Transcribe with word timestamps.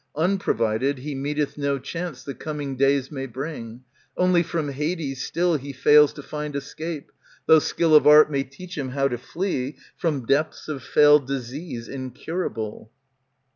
Unprovided, 0.15 0.97
he 0.97 1.13
Meeteth 1.13 1.59
no 1.59 1.77
chance 1.77 2.23
the 2.23 2.33
coming 2.33 2.75
days 2.75 3.11
may 3.11 3.27
bring; 3.27 3.83
Only 4.17 4.41
from 4.41 4.69
Hades, 4.69 5.23
still 5.23 5.57
*He 5.57 5.71
fails 5.73 6.11
to 6.13 6.23
find 6.23 6.55
escape. 6.55 7.11
Though 7.45 7.59
skill 7.59 7.93
of 7.93 8.07
art 8.07 8.31
may 8.31 8.43
teach 8.43 8.75
him 8.75 8.89
how 8.89 9.09
to 9.09 9.19
flee 9.19 9.75
From 9.95 10.25
depths 10.25 10.67
of 10.67 10.81
fell 10.81 11.19
disease 11.19 11.87
incurable. 11.87 12.89